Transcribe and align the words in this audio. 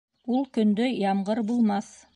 Ул 0.37 0.47
көндө 0.57 0.89
ямғыр 1.05 1.45
булмаҫ. 1.53 1.95